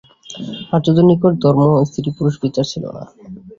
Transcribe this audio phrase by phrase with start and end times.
[0.73, 3.03] আর্যদের নিকট ধর্মে স্ত্রী-পুরুষ বিচার ছিল না।